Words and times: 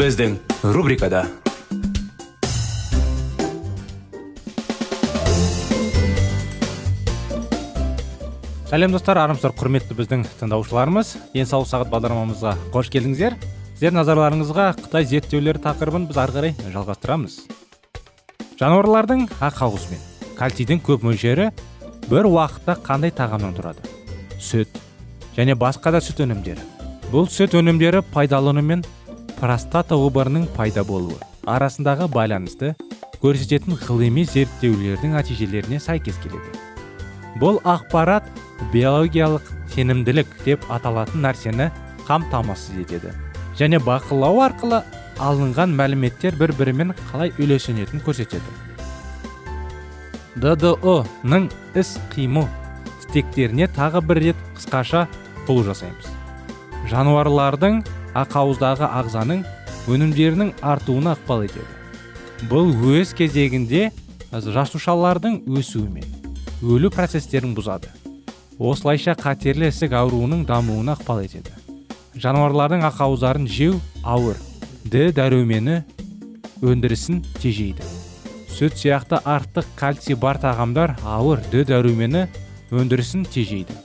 Біздің 0.00 0.38
рубрикада 0.72 1.26
сәлем 8.70 8.94
достар 8.94 9.18
армысыздар 9.20 9.52
құрметті 9.58 9.96
біздің 9.98 10.22
тыңдаушыларымыз. 10.40 11.10
Денсаулық 11.34 11.68
сағат 11.68 11.90
бағдарламамызға 11.92 12.54
қош 12.72 12.88
келдіңіздер. 12.94 13.36
Сіздердің 13.74 13.98
назарларыңызға 13.98 14.66
қытай 14.78 15.04
зерттеулері 15.10 15.60
тақырыбын 15.66 16.06
біз 16.08 16.20
ары 16.22 16.36
қарай 16.38 16.54
жалғастырамыз. 16.72 17.34
Жануарлардың 18.56 19.26
ақауызы 19.36 19.90
мен 19.92 20.32
кальцийдің 20.38 20.80
көп 20.86 21.04
мөлшері 21.10 21.50
бір 22.06 22.30
уақытта 22.30 22.78
қандай 22.86 23.12
тағамнан 23.12 23.52
тұрады? 23.58 23.84
Сүт 24.40 24.80
және 25.36 25.58
басқа 25.60 25.92
да 25.92 26.00
сүт 26.00 26.24
өнімдері. 26.24 26.64
Бұл 27.12 27.28
сүт 27.28 27.58
өнімдері 27.58 28.00
пайдалану 28.14 28.64
мен 28.64 28.86
простата 29.40 29.96
обырының 29.96 30.44
пайда 30.52 30.82
болуы 30.84 31.16
арасындағы 31.48 32.10
байланысты 32.12 32.74
көрсететін 33.22 33.78
ғылыми 33.80 34.26
зерттеулердің 34.28 35.14
нәтижелеріне 35.16 35.78
сәйкес 35.80 36.18
келеді. 36.20 36.50
Бұл 37.40 37.60
ақпарат 37.64 38.26
биологиялық 38.74 39.46
сенімділік 39.72 40.28
деп 40.44 40.66
аталатын 40.68 41.24
нәрсені 41.24 41.70
қамтамасыз 42.08 42.82
етеді 42.84 43.14
және 43.56 43.80
бақылау 43.84 44.42
арқылы 44.44 44.82
алынған 45.20 45.72
мәліметтер 45.78 46.36
бір 46.36 46.52
бірімен 46.58 46.92
қалай 47.10 47.32
үйлесінетінін 47.38 48.04
көрсетеді. 48.04 48.52
ддо 50.36 51.04
ның 51.24 51.48
іс 51.74 51.96
қимыл 52.12 52.46
стектеріне 53.00 53.66
тағы 53.72 54.00
бір 54.04 54.20
рет 54.24 54.36
қысқаша 54.56 55.06
толу 55.46 55.64
жасаймыз. 55.64 56.06
Жануарлардың 56.90 57.82
ақауыздағы 58.16 58.88
ағзаның 59.00 59.44
өнімдерінің 59.90 60.52
артуына 60.62 61.14
ықпал 61.16 61.44
етеді. 61.46 61.66
Бұл 62.50 62.72
өз 62.96 63.12
кезегінде 63.16 63.90
жасушалардың 64.32 65.42
өсуімен 65.58 66.06
өлу 66.62 66.90
процестерін 66.92 67.54
бұзады. 67.56 67.90
Осылайша 68.58 69.14
қатерлі 69.16 69.70
ісік 69.70 69.94
ауруының 69.96 70.44
дамуына 70.48 70.96
ықпал 70.98 71.22
етеді. 71.24 71.54
Жануарлардың 72.20 72.84
ақауыздарын 72.90 73.46
жеу 73.48 73.78
ауыр. 74.04 74.36
Д 74.84 75.10
дәрумені 75.16 75.82
өндірісін 76.60 77.22
тежейді. 77.40 77.84
Сүт 78.50 78.76
сияқты 78.76 79.20
артық 79.24 79.68
кальций 79.78 80.16
бар 80.16 80.40
тағамдар 80.40 80.96
ауыр 81.04 81.40
д 81.52 81.64
дәрумені 81.68 82.26
өндірісін 82.70 83.24
тежейді. 83.30 83.76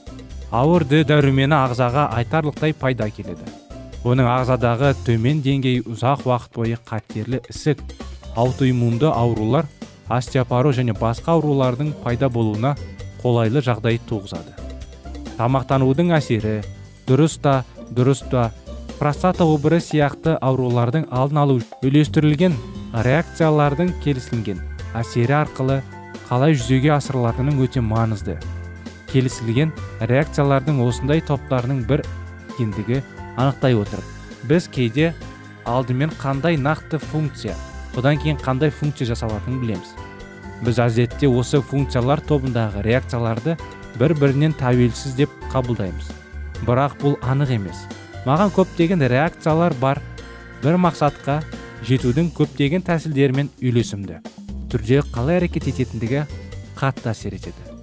Ауыр 0.52 0.84
д 0.88 1.04
дәрумені 1.08 1.56
ағзаға 1.56 2.10
айтарлықтай 2.18 2.76
пайда 2.76 3.10
келеді 3.12 3.65
оның 4.06 4.28
ағзадағы 4.30 4.92
төмен 5.06 5.40
деңгей 5.42 5.80
ұзақ 5.90 6.28
уақыт 6.30 6.52
бойы 6.54 6.78
қатерлі 6.86 7.40
ісік 7.50 7.80
аутоиммунды 8.38 9.10
аурулар 9.10 9.66
остеопороз 10.14 10.78
және 10.78 10.94
басқа 11.00 11.34
аурулардың 11.34 11.90
пайда 12.04 12.30
болуына 12.30 12.76
қолайлы 13.24 13.64
жағдай 13.66 13.98
туғызады. 14.06 14.54
Тамақтанудың 15.40 16.14
әсері 16.20 16.60
дұрыс 17.08 17.40
та 17.42 17.64
дұрыс 17.90 18.22
та. 18.30 18.52
Простата 19.00 19.44
обыры 19.44 19.82
сияқты 19.84 20.38
аурулардың 20.38 21.10
алдын 21.12 21.42
алу 21.42 21.58
үйлестірілген 21.84 22.54
реакциялардың 23.04 23.90
келісілген 24.06 24.62
әсері 24.96 25.36
арқылы 25.42 25.82
қалай 26.30 26.56
жүзеге 26.56 26.94
асырылатының 26.96 27.60
өте 27.66 27.82
маңызды. 27.84 28.38
Келісілген 29.12 29.74
реакциялардың 30.00 30.80
осындай 30.86 31.26
топтарының 31.28 31.84
бір 31.90 32.06
екендігі 32.54 33.02
анықтай 33.36 33.76
отырып 33.78 34.48
біз 34.50 34.68
кейде 34.72 35.14
алдымен 35.66 36.12
қандай 36.22 36.58
нақты 36.62 37.00
функция 37.02 37.56
одан 37.98 38.20
кейін 38.20 38.38
қандай 38.42 38.70
функция 38.70 39.08
жасалатынын 39.08 39.62
білеміз. 39.62 39.94
Біз 40.66 40.80
әдетте 40.84 41.30
осы 41.32 41.62
функциялар 41.64 42.22
тобындағы 42.28 42.84
реакцияларды 42.86 43.56
бір 44.00 44.16
бірінен 44.20 44.56
тәуелсіз 44.60 45.16
деп 45.20 45.32
қабылдаймыз. 45.54 46.12
Бірақ 46.68 46.98
бұл 47.02 47.16
анық 47.24 47.54
емес. 47.56 47.86
Маған 48.26 48.52
көптеген 48.56 49.04
реакциялар 49.08 49.76
бар. 49.82 50.02
Бір 50.64 50.80
мақсатқа 50.82 51.42
жетудің 51.86 52.32
көптеген 52.36 52.86
тәсілдерімен 52.88 53.52
үйлесімді 53.62 54.22
түрде 54.72 55.04
қалай 55.14 55.40
әрекет 55.40 55.70
ететіндігі 55.70 56.26
қатты 56.80 57.12
әсер 57.12 57.36
етеді. 57.38 57.76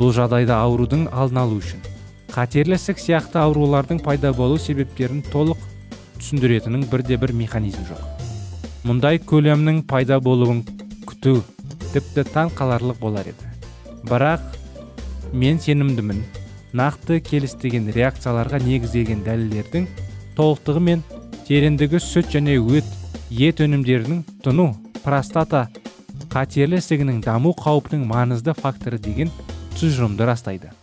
Бұл 0.00 0.10
жағдайда 0.16 0.58
аурудың 0.64 1.06
алдын 1.14 1.44
алу 1.44 1.60
үшін 1.62 1.93
қатерлі 2.34 2.74
ісік 2.74 2.98
сияқты 2.98 3.38
аурулардың 3.38 4.00
пайда 4.02 4.32
болу 4.34 4.56
себептерін 4.58 5.20
толық 5.30 5.60
түсіндіретінін 6.18 6.88
бірде 6.90 7.14
бір 7.22 7.30
механизм 7.38 7.84
жоқ. 7.86 8.00
Мұндай 8.82 9.20
көлемнің 9.22 9.84
пайда 9.86 10.18
болуын 10.18 10.64
күту 11.06 11.36
тіпті 11.92 12.24
таң 12.34 12.50
қаларлық 12.58 12.98
болар 12.98 13.30
еді. 13.30 13.46
Бірақ 14.10 14.42
мен 15.30 15.60
сенімдімін 15.62 16.24
нақты 16.74 17.20
келістеген 17.22 17.92
реакцияларға 17.94 18.58
негізделген 18.66 19.22
дәлелдердің 19.22 19.86
толықтығы 20.34 20.82
мен 20.90 21.06
тереңдігі 21.46 22.02
сүт 22.02 22.34
және 22.34 22.58
өт 22.58 22.90
ет 23.30 23.62
өнімдерінің 23.62 24.24
тұну 24.42 24.72
простата 25.06 25.68
қатерлі 26.34 26.82
ісігінің 26.82 27.22
даму 27.22 27.54
қаупінің 27.62 28.02
маңызды 28.10 28.58
факторы 28.58 28.98
деген 28.98 29.30
тұжырымды 29.78 30.26
растайды. 30.26 30.74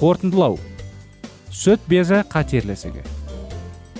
Қорытындылау. 0.00 0.58
Сүт 1.52 1.82
безі 1.84 2.22
қатерлі 2.32 2.72
ісігі 2.72 3.02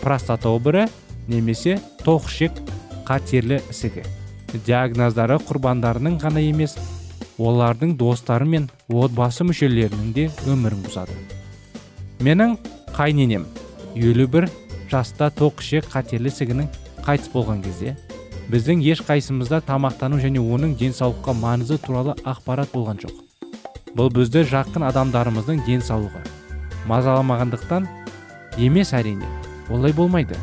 простата 0.01 0.49
обыры 0.49 0.87
немесе 1.29 1.77
тоқшек 2.01 2.57
қатерлі 3.05 3.59
ісігі 3.69 4.07
диагноздары 4.65 5.37
құрбандарының 5.45 6.17
ғана 6.23 6.41
емес 6.41 6.79
олардың 7.37 7.93
достары 8.01 8.49
мен 8.49 8.71
отбасы 8.89 9.45
мүшелерінің 9.45 10.11
де 10.17 10.27
өмірін 10.49 10.81
бұзады. 10.87 11.13
Менің 12.25 12.57
қайненем 12.97 13.45
елу 13.97 14.27
бір 14.33 14.49
жаста 14.89 15.29
тоқішек 15.37 15.93
қатерлі 15.93 16.33
ісігінің 16.33 16.69
қайтыс 17.05 17.33
болған 17.37 17.61
кезде 17.69 17.99
біздің 18.49 18.81
ешқайсымызда 18.97 19.61
тамақтану 19.69 20.25
және 20.25 20.41
оның 20.41 20.79
денсаулыққа 20.81 21.37
маңызы 21.37 21.79
туралы 21.85 22.17
ақпарат 22.25 22.73
болған 22.73 23.05
жоқ. 23.05 23.17
Бұл 23.93 24.09
бізді 24.13 24.49
жақын 24.49 24.89
адамдарымыздың 24.89 25.67
денсаулығы 25.69 26.42
мазаламағандықтан 26.91 27.87
емес 28.59 28.93
әрине 28.97 29.29
олай 29.71 29.93
болмайды. 29.93 30.37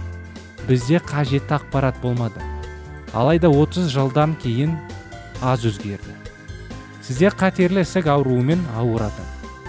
Бізде 0.67 0.99
қажетті 0.99 1.57
ақпарат 1.57 1.97
болмады. 2.01 2.41
Алайда 3.13 3.49
30 3.49 3.89
жылдан 3.89 4.35
кейін 4.41 4.75
аз 5.41 5.65
өзгерді. 5.65 6.13
Сізде 7.01 7.31
қатерлі 7.33 7.81
ісік 7.81 8.07
ауруымен 8.07 8.61
ауырады. 8.77 9.25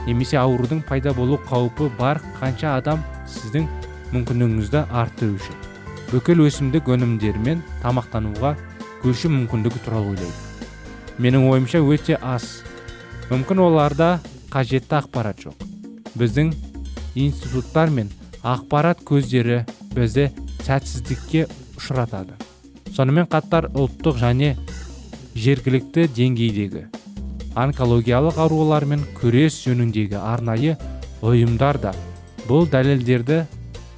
Немесе 0.06 0.36
аурудың 0.40 0.82
пайда 0.88 1.14
болу 1.16 1.40
қаупі 1.48 1.88
бар 1.98 2.20
қанша 2.40 2.76
адам 2.76 3.02
сіздің 3.28 3.66
мүмкіндігіңізді 4.12 4.84
арттыру 4.90 5.40
үшін. 5.40 5.58
Бүкіл 6.12 6.44
өсімдік 6.46 6.88
өнімдерімен 6.90 7.64
тамақтануға 7.84 8.56
көшу 9.02 9.32
мүмкіндігі 9.32 9.84
туралы 9.86 10.16
ойлайды 10.16 10.50
менің 11.20 11.50
ойымша 11.52 11.82
өте 11.84 12.16
аз. 12.16 12.62
Мүмкін 13.28 13.60
оларда 13.66 14.14
қажетті 14.52 14.96
ақпарат 15.02 15.44
жоқ. 15.44 15.69
Біздің 16.18 16.54
институттар 17.14 17.90
мен 17.90 18.10
ақпарат 18.42 19.02
көздері 19.06 19.64
бізді 19.94 20.30
сәтсіздікке 20.64 21.46
ұшыратады. 21.78 22.38
Сонымен 22.94 23.28
қатар 23.30 23.68
ұлттық 23.74 24.18
және 24.20 24.56
жергілікті 25.34 26.08
деңгейдегі 26.16 26.88
онкологиялық 27.58 28.38
аурулармен 28.38 29.02
күрес 29.18 29.56
жөніндегі 29.64 30.18
арнайы 30.18 30.76
ұйымдар 31.26 31.78
да 31.82 31.94
бұл 32.46 32.68
дәлелдерді 32.70 33.42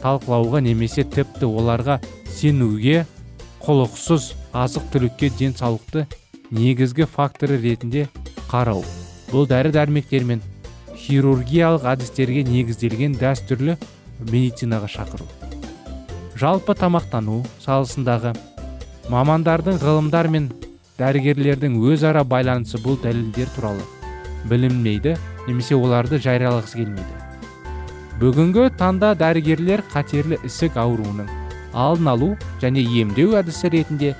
талқылауға 0.03 0.62
немесе 0.65 1.05
тіпті 1.05 1.49
оларға 1.49 1.99
сенуге 2.32 3.05
құлықсыз 3.62 4.32
азық 4.56 4.88
түлікке 4.94 5.31
денсаулықты 5.38 6.06
негізгі 6.50 7.06
факторы 7.06 7.61
ретінде 7.61 8.08
қарау. 8.50 8.82
Бұл 9.31 9.47
дәрі 9.49 9.73
дәрмектер 9.73 10.26
мен 10.29 10.43
хирургиялық 11.02 11.87
әдістерге 11.93 12.44
негізделген 12.46 13.16
дәстүрлі 13.19 13.75
медицинаға 14.31 14.90
шақыру. 14.93 15.26
Жалпы 16.38 16.76
тамақтану 16.78 17.40
саласындағы 17.64 18.32
мамандардың 19.10 19.81
ғылымдар 19.82 20.31
мен 20.31 20.49
дәрігерлердің 21.00 21.81
өзара 21.90 22.22
байланысы 22.25 22.78
бұл 22.84 23.00
дәлелдер 23.02 23.50
туралы 23.56 23.84
білінмейді 24.50 25.16
немесе 25.49 25.75
оларды 25.75 26.20
жариялағысы 26.22 26.82
келмейді. 26.82 27.20
Бүгінгі 28.22 28.69
таңда 28.78 29.14
дәрігерлер 29.19 29.82
қатерлі 29.90 30.38
ісік 30.46 30.78
ауруының 30.78 31.31
алдын 31.75 32.10
алу 32.12 32.32
және 32.62 32.84
емдеу 33.02 33.34
әдісі 33.40 33.72
ретінде 33.75 34.14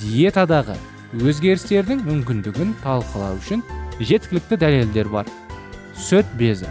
диетадағы 0.00 0.74
өзгерістердің 1.14 2.02
мүмкіндігін 2.08 2.74
талқылау 2.82 3.38
үшін 3.38 3.62
жеткілікті 4.00 4.58
дәлелдер 4.58 5.12
бар. 5.12 5.28
Сүт 5.98 6.26
безі. 6.38 6.70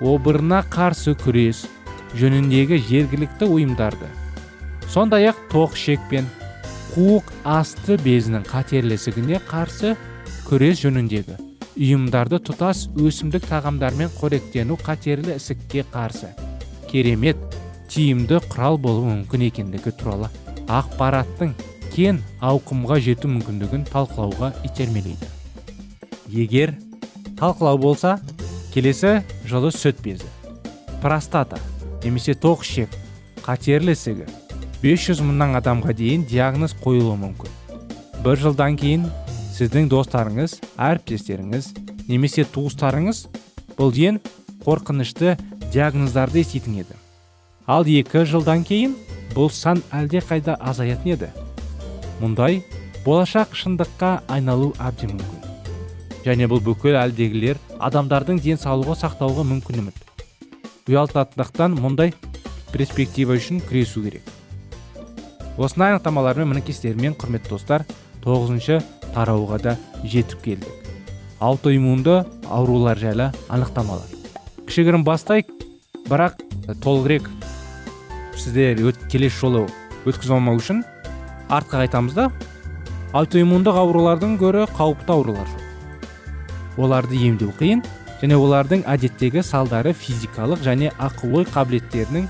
Обырына 0.00 0.62
қарсы 0.72 1.14
күрес 1.20 1.66
жөніндегі 2.18 2.80
жергілікті 2.88 3.46
ұйымдарды. 3.52 4.08
Сондай 4.90 5.28
ақ 5.30 5.38
тоқ 5.52 5.76
ішек 5.78 6.02
пен 6.10 6.26
қуық 6.92 7.30
асты 7.48 7.96
безінің 8.02 8.44
қатерлі 8.48 8.98
ісігіне 8.98 9.38
қарсы 9.48 9.94
күрес 10.48 10.82
жөніндегі 10.82 11.38
ұйымдарды 11.72 12.40
тұтас 12.44 12.86
өсімдік 13.00 13.46
тағамдармен 13.48 14.10
қоректену 14.18 14.76
қатерлі 14.80 15.38
ісікке 15.38 15.86
қарсы 15.92 16.32
керемет 16.90 17.40
тиімді 17.92 18.42
құрал 18.52 18.76
болуы 18.80 19.08
мүмкін 19.08 19.46
екендігі 19.48 19.94
туралы 19.96 20.28
ақпараттың 20.68 21.54
кен 21.94 22.20
ауқымға 22.44 22.98
жету 23.04 23.30
мүмкіндігін 23.32 23.86
талқылауға 23.88 24.52
итермелейді. 24.68 25.28
Егер 26.28 26.74
талқылау 27.40 27.80
болса 27.80 28.18
келесі 28.74 29.20
жылы 29.48 29.70
сүт 29.74 30.00
безі. 30.04 30.28
Простата 31.02 31.58
немесе 32.04 32.34
тоқ 32.34 32.64
ішек 32.64 32.90
қатерлі 33.44 33.92
ісігі. 33.96 34.26
500 34.82 35.22
мыңнан 35.22 35.58
адамға 35.60 35.94
дейін 35.94 36.24
диагноз 36.26 36.74
қойылуы 36.82 37.18
мүмкін. 37.20 37.50
бір 38.24 38.38
жылдан 38.38 38.76
кейін 38.78 39.06
сіздің 39.56 39.88
достарыңыз 39.90 40.56
әріптестеріңіз 40.78 41.72
немесе 42.08 42.44
туыстарыңыз 42.54 43.26
бұл 43.78 43.90
ең 43.98 44.20
қорқынышты 44.64 45.36
диагноздарды 45.72 46.42
еститін 46.42 46.82
еді. 46.82 46.94
Ал 47.66 47.86
екі 47.86 48.24
жылдан 48.26 48.64
кейін 48.66 48.94
бұл 49.34 49.50
сан 49.50 49.82
әлде 49.90 50.22
қайда 50.22 50.56
азаятын 50.60 51.14
еді. 51.16 51.30
Мұндай 52.22 52.62
болашақ 53.06 53.56
шындыққа 53.58 54.20
айналу 54.28 54.72
әбден 54.78 55.16
мүмкін. 55.16 55.41
Және 56.26 56.46
бұл 56.50 56.62
бүкіл 56.62 56.96
әлдегілер 57.00 57.58
адамдардың 57.82 58.40
денсаулығы 58.44 58.98
сақтауға 59.00 59.44
мүмкін 59.48 59.82
үміт 59.82 60.02
ұялтатындықтан 60.90 61.74
мұндай 61.78 62.12
перспектива 62.72 63.36
үшін 63.38 63.60
күресу 63.68 64.02
керек. 64.02 64.24
Осындай 65.58 65.92
анықтамалармен 65.92 66.48
мінекестермен 66.54 67.14
құрметті 67.20 67.52
достар 67.52 67.84
тоғызыншы 68.24 68.80
тарауға 69.12 69.58
да 69.62 69.76
жетіп 70.02 70.42
келдік. 70.46 70.90
Аутоиммунды 71.38 72.22
аурулар 72.48 72.98
жайлы 72.98 73.30
анықтамалар. 73.52 74.08
Кішігірім 74.66 75.04
бастайық 75.06 75.50
бірақ 76.08 76.40
толығырақ 76.82 77.28
сіздер 78.38 78.80
өт, 78.88 78.98
келесі 79.10 79.38
жолы 79.38 79.66
өткізіп 80.06 80.50
үшін 80.56 80.82
артқа 81.50 81.84
қайтамыз 81.84 82.16
да. 82.16 82.30
Аутоиммундық 83.12 83.76
аурулардың 83.76 84.38
гөрі 84.40 84.64
қауіпті 84.72 85.12
аурулар 85.12 85.61
оларды 86.76 87.18
емдеу 87.28 87.52
қиын 87.58 87.82
және 88.22 88.38
олардың 88.38 88.84
әдеттегі 88.88 89.42
салдары 89.46 89.92
физикалық 89.96 90.62
және 90.64 90.92
ақыл 91.02 91.40
ой 91.40 91.48
қабілеттерінің 91.50 92.28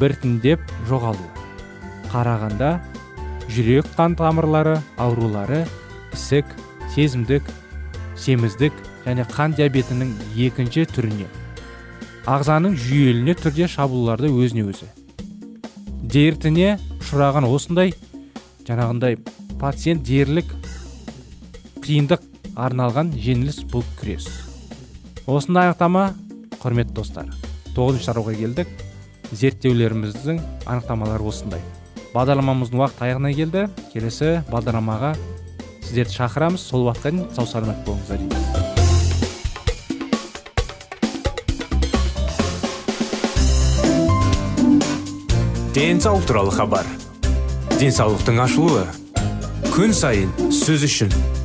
біртіндеп 0.00 0.60
жоғалуы. 0.90 1.30
Қарағанда 2.12 2.76
жүрек 3.48 3.88
қан 3.96 4.16
тамырлары 4.18 4.76
аурулары 4.98 5.64
ісік 6.12 6.52
сезімдік 6.94 7.48
семіздік 8.16 8.76
және 9.06 9.26
қан 9.32 9.56
диабетінің 9.56 10.12
екінші 10.48 10.86
түріне 10.92 11.26
ағзаның 12.26 12.74
жүйеліне 12.74 13.36
түрде 13.38 13.68
шабуылдарды 13.70 14.28
өзіне 14.34 14.64
өзі. 14.66 14.88
Дертіне 16.02 16.76
ұшыраған 16.98 17.46
осындай 17.46 17.92
жаңағындай 18.66 19.20
пациент 19.60 20.02
дерлік 20.06 20.50
қиындық 21.84 22.24
арналған 22.56 23.12
жеңіліс 23.20 23.62
бұл 23.70 23.84
күрес. 24.00 24.26
Осындай 25.26 25.68
анықтама 25.70 26.08
құрметті 26.62 26.96
достар 26.96 27.28
тоғызыншы 27.76 28.08
тарауға 28.08 28.32
келдік. 28.38 28.68
Зерттеулеріміздің 29.36 30.38
анықтамалары 30.64 31.26
осындай. 31.28 31.60
Бағдарламамыздың 32.14 32.80
уақыт 32.80 33.02
аяғына 33.04 33.32
келді. 33.36 33.66
Келесі 33.92 34.40
бағдарламаға 34.48 35.12
сіздерді 35.84 36.16
шақырамыз. 36.16 36.62
Сол 36.62 36.86
уақытқа 36.88 37.12
дейін 37.12 37.28
сау 37.36 37.46
саламат 37.50 37.82
болыңыздар 37.84 38.22
дейміз. 38.22 38.66
Денсаулық 45.76 46.24
туралы 46.24 46.52
хабар. 46.56 46.86
Денсаулықтың 47.76 48.40
ашылуы. 48.46 48.86
Күн 49.74 49.92
сайын 49.92 50.32
сөз 50.48 50.88
үшін. 50.88 51.12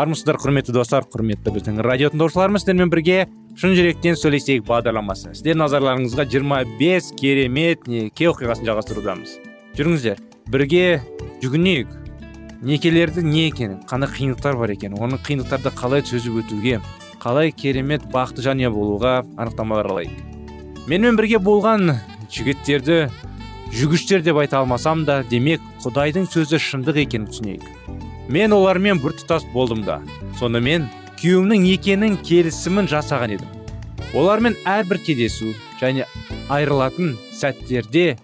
Армысыздар 0.00 0.38
құрметті 0.40 0.72
достар 0.72 1.04
құрметті 1.04 1.52
біздің 1.52 1.80
радио 1.84 2.08
тыңдаушыларымыз. 2.12 2.62
Сіздермен 2.62 2.90
бірге 2.92 3.26
шын 3.58 3.74
жүректен 3.76 4.16
сөйлесейік 4.16 4.64
бағдарламасы. 4.68 5.34
Сіздер 5.36 5.58
назарларыңызға 5.60 6.24
25 6.30 7.10
керемет 7.20 7.84
неке 7.90 8.30
оқиғасын 8.30 8.68
жалғастырудамыз. 8.68 9.34
Жүріңіздер 9.76 10.22
бірге 10.48 10.84
жүгінейік. 11.42 11.92
Некелерді 12.64 13.24
не 13.24 13.46
екенін 13.48 13.82
қандай 13.88 14.12
қиындықтар 14.14 14.56
бар 14.60 14.72
екен 14.76 14.96
оның 14.96 15.20
қиындықтарды 15.24 15.72
қалай 15.76 16.04
төзіп 16.04 16.42
өтуге 16.42 16.80
қалай 17.20 17.52
керемет 17.56 18.04
бақытты 18.12 18.44
жанұя 18.44 18.72
болуға 18.72 19.22
анықтамалар 19.40 19.88
алайық. 19.94 20.16
Менімен 20.88 21.16
бірге 21.16 21.40
болған 21.40 21.96
жігіттерді 22.32 23.06
жүгіштер 23.72 24.24
деп 24.26 24.40
айта 24.42 24.60
алмасам 24.60 25.06
да 25.08 25.22
демек 25.30 25.64
құдайдың 25.84 26.28
сөзі 26.28 26.60
шындық 26.60 27.00
екенін 27.06 27.30
түсінейік. 27.32 27.64
Мен 28.30 28.52
олармен 28.54 29.00
біртұтас 29.02 29.44
болдым 29.50 29.82
да. 29.82 29.98
Сонымен 30.38 30.86
күйеуімнің 31.18 31.64
некенің 31.66 32.18
келісімін 32.22 32.86
жасаған 32.90 33.34
едім. 33.34 33.48
Олармен 34.14 34.54
әрбір 34.68 35.00
кездесу 35.02 35.50
және 35.80 36.06
айырылатын 36.50 37.16
сәттерде 37.34 38.14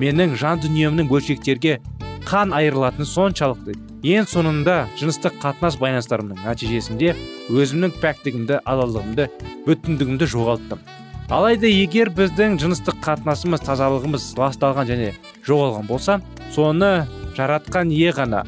менің 0.00 0.34
жан 0.40 0.62
дүниемнің 0.64 1.10
бөлшектерге 1.12 1.78
қан 2.24 2.56
айырылатыны 2.56 3.04
соншалықты. 3.08 3.76
Ең 4.06 4.26
соңында 4.30 4.86
жыныстық 4.96 5.36
қатынас 5.42 5.76
байланыстарымның 5.80 6.40
нәтижесінде 6.46 7.14
өзімнің 7.52 7.96
пәктігімді 8.00 8.60
адалдығымды 8.64 9.28
бүтіндігімді 9.66 10.28
жоғалттым. 10.32 10.80
Алайда 11.28 11.66
егер 11.66 12.12
біздің 12.14 12.60
жыныстық 12.62 13.00
қатынасымыз 13.04 13.64
тазалығымыз 13.66 14.28
ласталған 14.38 14.92
және 14.92 15.08
жоғалған 15.48 15.88
болса 15.88 16.20
соны 16.54 16.92
жаратқан 17.38 17.90
ие 17.90 18.12
ғана 18.14 18.44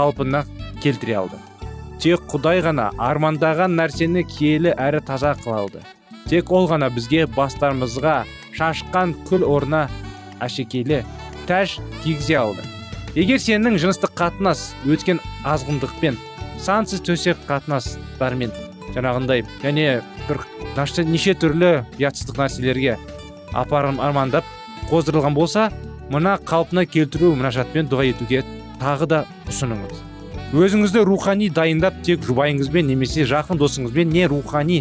қалпына 0.00 0.44
келтіре 0.80 1.18
алды. 1.20 1.38
Тек 2.00 2.24
құдай 2.32 2.62
ғана 2.64 2.88
армандаған 2.96 3.76
нәрсені 3.76 4.24
киелі 4.24 4.72
әрі 4.80 5.02
таза 5.04 5.34
қыла 5.36 5.66
алды. 5.66 5.82
Тек 6.30 6.48
ол 6.52 6.68
ғана 6.70 6.88
бізге 6.94 7.26
бастарымызға 7.36 8.22
шашқан 8.56 9.12
күл 9.28 9.44
орнына 9.44 9.88
әшекейлі 10.40 11.02
тәж 11.48 11.76
кигізе 12.00 12.38
алды. 12.40 12.64
Егер 13.18 13.40
сенің 13.42 13.76
жыныстық 13.82 14.14
қатынас 14.16 14.70
өткен 14.88 15.20
азғындықпен 15.44 16.16
сансыз 16.62 17.02
төсек 17.04 17.40
қатынастармен 17.48 18.54
жаңағындай 18.94 19.44
және 19.64 20.00
бір 20.28 20.44
неше 21.10 21.34
түрлі 21.34 21.72
ұятсыздық 21.98 22.38
нәрселерге 22.40 22.96
апарым 23.52 24.00
армандап 24.00 24.44
қоздырылған 24.90 25.34
болса 25.34 25.68
мына 26.10 26.38
қалпына 26.46 26.86
келтіру 26.86 27.34
мұнажатпен 27.34 27.90
дұға 27.90 28.08
етуге 28.12 28.44
тағы 28.80 29.06
да 29.10 29.20
ұсыныңыз. 29.50 30.00
Өзіңізді 30.56 31.04
рухани 31.06 31.50
дайындап 31.54 32.00
тек 32.06 32.24
жұбайыңызбен 32.26 32.88
немесе 32.90 33.26
жақын 33.28 33.60
досыңызбен 33.60 34.10
не 34.10 34.26
рухани 34.26 34.80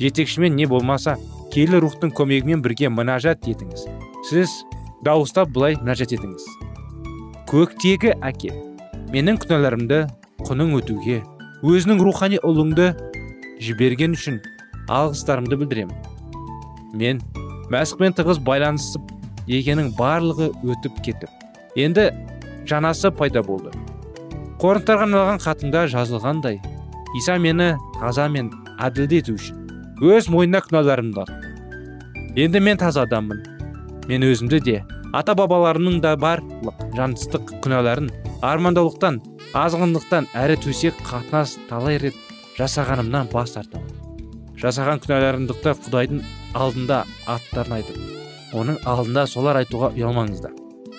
жетекшімен 0.00 0.56
не 0.58 0.66
болмаса 0.68 1.16
киелі 1.54 1.80
рухтың 1.86 2.12
көмегімен 2.16 2.60
бірге 2.64 2.90
мінәжат 2.92 3.46
етіңіз. 3.48 3.86
Сіз 4.28 4.58
дауыстап 5.06 5.54
былай 5.54 5.78
мінәжат 5.80 6.12
етіңіз. 6.18 6.44
Көктегі 7.48 8.12
әке 8.26 8.52
менің 9.14 9.40
күнәларымды 9.40 10.02
құның 10.44 10.76
өтуге 10.82 11.22
өзінің 11.64 12.02
рухани 12.04 12.42
ұлыңды 12.44 12.90
жіберген 13.62 14.18
үшін 14.18 14.42
алғыстарымды 14.92 15.56
білдіремін. 15.62 15.96
Мен 16.92 17.22
мәсіхпен 17.72 18.18
тығыз 18.18 18.42
байланысып 18.44 19.14
екенің 19.48 19.94
барлығы 19.96 20.50
өтіп 20.66 21.00
кетіп 21.06 21.78
енді 21.78 22.10
жанасы 22.68 23.10
пайда 23.14 23.42
болды. 23.46 23.72
Қорынтарға 24.60 25.06
арналған 25.06 25.40
хатында 25.42 25.84
жазылғандай 25.92 26.60
иса 27.18 27.36
мені 27.38 27.74
таза 28.00 28.28
мен 28.32 28.50
әділді 28.82 29.20
ету 29.22 29.36
үшін 29.36 29.60
өз 30.02 30.30
мойнына 30.32 30.62
күнәларымды 30.64 31.26
енді 32.36 32.60
мен 32.60 32.80
таза 32.80 33.06
адаммын. 33.06 33.42
Мен 34.08 34.22
өзімді 34.22 34.60
де 34.64 34.76
ата 35.12 35.34
бабаларымның 35.38 36.00
да 36.04 36.14
барлық 36.20 36.82
жансыздық 36.96 37.56
күнәларын 37.64 38.10
армандаулықтан 38.46 39.20
азғындықтан 39.56 40.30
әрі 40.36 40.58
төсек 40.62 40.98
қатынас 41.06 41.56
талай 41.70 42.00
рет 42.02 42.18
жасағанымнан 42.58 43.32
бас 43.32 43.56
тартамын 43.56 43.96
жасаған 44.60 45.02
күнәларымдықты 45.04 45.74
құдайдың 45.86 46.22
алдында 46.56 47.02
аттарын 47.28 47.78
айтып 47.80 48.54
оның 48.56 48.78
алдында 48.88 49.26
солар 49.28 49.60
айтуға 49.60 49.90
ұялмаңыздар. 49.96 50.52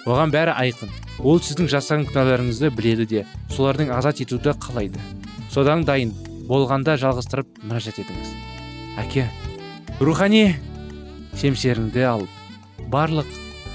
Оған 0.06 0.34
бәрі 0.34 0.54
айқын. 0.54 0.92
Ол 1.24 1.40
сіздің 1.42 1.70
жасаған 1.72 2.06
күнәларыңызды 2.12 2.70
біледі 2.76 3.06
де 3.10 3.26
солардың 3.56 3.92
азат 3.96 4.22
етуді 4.22 4.54
қалайды. 4.62 5.02
Содан 5.50 5.86
дайын 5.88 6.14
болғанда 6.48 6.98
жалғастырып 7.02 7.64
мінәжат 7.64 8.00
етіңіз. 8.04 8.34
Әке 9.02 9.28
рухани 10.00 10.56
семсеріңді 11.38 12.06
алып 12.06 12.90
барлық 12.94 13.30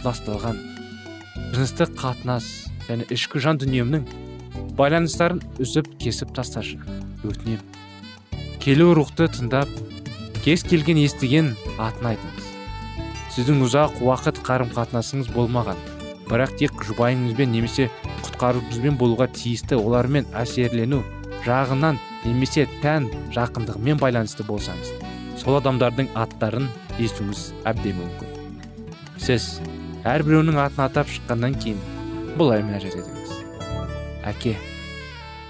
ласталған 0.04 0.60
жыныстық 1.52 1.96
қатынас 1.98 2.46
және 2.88 3.06
ішкі 3.12 3.42
жан 3.42 3.60
дүниемнің 3.62 4.06
байланыстарын 4.78 5.42
үзіп 5.62 5.90
кесіп 6.02 6.32
тасташы 6.36 6.78
өтінем. 7.26 7.60
Келу 8.62 8.92
рухты 8.94 9.26
тыңдап 9.26 9.70
кез 10.44 10.62
келген 10.66 11.00
естіген 11.02 11.52
атын 11.78 12.12
айтыңыз. 12.14 12.50
Сіздің 13.34 13.64
ұзақ 13.66 14.00
уақыт 14.04 14.42
қарым 14.46 14.72
қатынасыңыз 14.74 15.32
болмаған. 15.34 15.78
Бірақ 16.28 16.56
тек 16.60 16.84
жұбайыңызбен 16.88 17.52
немесе 17.54 17.88
құтқарушыңызбен 18.26 18.98
болуға 19.00 19.28
тиісті 19.34 19.78
олармен 19.80 20.28
әсерлену 20.36 21.02
жағынан 21.46 21.98
немесе 22.24 22.68
тән 22.82 23.08
жақындығымен 23.34 24.00
байланысты 24.02 24.46
болсаңыз 24.46 24.92
сол 25.42 25.58
адамдардың 25.58 26.12
аттарын 26.18 26.68
естуіңіз 27.02 27.48
әбден 27.66 27.98
мүмкін. 27.98 28.28
Сіз 29.22 29.48
әрбіреуінің 30.06 30.58
атын 30.62 30.84
атап 30.86 31.10
шыққаннан 31.10 31.56
кейін 31.62 31.80
былай 32.38 32.62
мінәжат 32.62 32.94
етіңіз. 33.00 33.32
Әке 34.28 34.54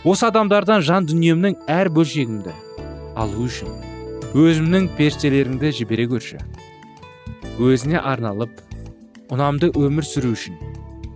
осы 0.08 0.26
адамдардан 0.28 0.82
жан 0.86 1.06
дүниемнің 1.10 1.58
әр 1.70 1.92
бөлшегімді 1.92 2.54
алу 3.20 3.46
үшін 3.46 3.70
өзімнің 4.32 4.88
періштелеріңді 4.96 5.74
жібере 5.76 6.08
көрші. 6.08 6.40
Өзіне 7.60 8.00
арналып 8.00 8.62
ұнамды 9.32 9.70
өмір 9.80 10.04
сүру 10.04 10.34
үшін 10.34 10.58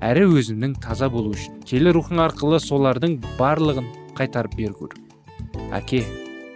әрі 0.00 0.22
өзімнің 0.38 0.78
таза 0.80 1.10
болу 1.12 1.34
үшін. 1.34 1.58
Келі 1.68 1.92
рухың 1.92 2.22
арқылы 2.24 2.60
солардың 2.64 3.18
барлығын 3.36 3.90
қайтарып 4.16 4.56
бер 4.56 4.72
көр 4.78 4.94
әке 5.76 6.00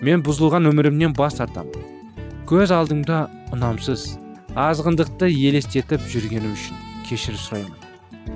мен 0.01 0.25
бұзылған 0.25 0.71
өмірімнен 0.71 1.13
бас 1.19 1.37
тартамын 1.37 1.85
көз 2.49 2.73
алдыңда 2.73 3.21
ұнамсыз 3.53 4.07
азғындықты 4.57 5.29
елестетіп 5.29 6.09
жүргенім 6.09 6.57
үшін 6.57 6.81
кешір 7.09 7.37
сұраймын. 7.37 7.77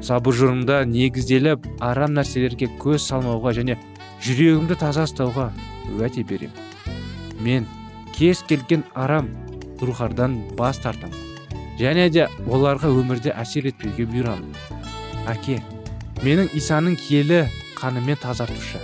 Сабыр 0.05 0.85
негізделіп 0.87 1.65
арам 1.81 2.13
нәрселерге 2.19 2.69
көз 2.83 3.09
салмауға 3.09 3.57
және 3.57 3.79
жүрегімді 4.21 4.77
таза 4.77 5.09
ұстауға 5.09 5.51
уәде 5.97 6.25
беремін. 6.25 6.53
Мен 7.41 7.67
кез 8.13 8.43
келген 8.43 8.85
арам 8.95 9.31
рухардан 9.81 10.43
бас 10.59 10.79
тартамын 10.79 11.34
және 11.81 12.09
де 12.11 12.29
оларға 12.49 12.91
өмірде 12.93 13.35
әсер 13.35 13.69
етпеуге 13.71 14.07
бұйырамын 14.11 14.55
әке 15.33 15.61
менің 16.23 16.51
исаның 16.57 16.97
киелі 17.01 17.45
қанымен 17.79 18.21
тазартушы. 18.23 18.81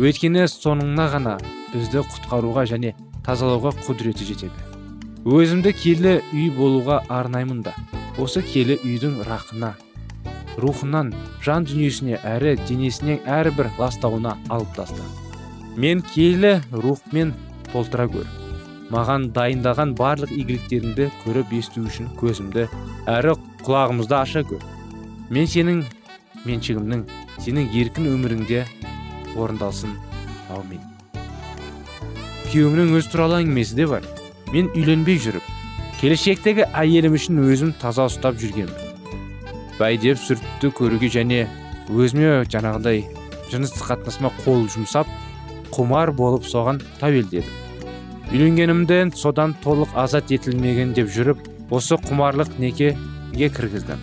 Өйткені 0.00 0.46
соңына 0.48 1.10
ғана 1.12 1.36
бізді 1.74 2.04
құтқаруға 2.06 2.64
және 2.70 2.94
тазалауға 3.26 3.74
құдіреті 3.84 4.28
жетеді. 4.30 4.66
Өзімді 5.28 5.74
келі 5.76 6.14
үй 6.32 6.48
болуға 6.56 7.02
арнаймын 7.12 7.60
да 7.66 7.74
осы 8.20 8.40
келі 8.44 8.78
үйдің 8.80 9.20
рақына 9.28 9.74
рухынан 10.60 11.12
жан 11.44 11.66
дүниесіне 11.68 12.18
әрі 12.26 12.56
денесінен 12.68 13.20
әрбір 13.38 13.70
ластауына 13.78 14.36
алып 14.48 14.72
таста 14.76 15.04
мен 15.76 16.02
киелі 16.14 16.58
рухмен 16.72 17.34
толтыра 17.72 18.08
көр 18.12 18.39
маған 18.90 19.28
дайындаған 19.36 19.94
барлық 19.98 20.32
игіліктеріңді 20.34 21.08
көріп 21.22 21.52
есту 21.58 21.84
үшін 21.86 22.10
көзімді 22.18 22.66
әрі 23.10 23.36
құлағымызды 23.62 24.16
аша 24.18 24.42
көр. 24.48 24.62
Мен 25.30 25.46
сенің 25.46 25.84
меншігімнің 26.46 27.04
сенің 27.44 27.70
еркін 27.82 28.10
өміріңде 28.14 28.64
орындалсын. 29.38 29.94
Аумин. 30.50 30.82
Күйеуімнің 32.50 32.96
өз 32.98 33.06
туралы 33.12 33.44
әңгімесі 33.44 33.78
де 33.78 33.86
бар. 33.86 34.06
Мен 34.50 34.72
үйленбей 34.74 35.20
жүріп 35.22 35.46
келешектегі 36.00 36.64
әйелім 36.74 37.14
үшін 37.14 37.42
өзім 37.44 37.74
таза 37.78 38.08
ұстап 38.10 38.38
жүргенмін. 38.40 38.74
Бәйдеп 39.78 40.18
сүртті 40.18 40.72
көруге 40.74 41.12
және 41.12 41.44
өзіме 41.92 42.40
жаңағындай 42.50 43.04
жыныстық 43.52 43.92
қатынасыма 43.92 44.32
қол 44.42 44.64
жұмсап 44.72 45.10
құмар 45.74 46.10
болып 46.16 46.48
соған 46.48 46.80
тәуелдедім. 46.98 47.59
Үйленгенімден 48.30 49.10
содан 49.18 49.56
толық 49.64 49.96
азат 49.98 50.30
етілмеген 50.30 50.92
деп 50.94 51.08
жүріп 51.10 51.40
осы 51.74 51.96
құмарлық 51.98 52.52
некеге 52.62 53.48
кіргіздім. 53.56 53.98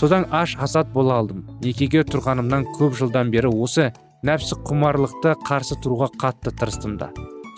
Содан 0.00 0.26
аш 0.34 0.56
азат 0.58 0.90
бола 0.90 1.20
алдым. 1.20 1.44
Некеге 1.62 2.02
тұрғанымнан 2.02 2.66
көп 2.78 2.96
жылдан 2.98 3.30
бері 3.30 3.52
осы 3.52 3.92
нәпсі 4.26 4.58
құмарлықты 4.66 5.36
қарсы 5.46 5.78
тұруға 5.84 6.10
қатты 6.18 6.50
тырыстым 6.50 6.98
да. 6.98 7.12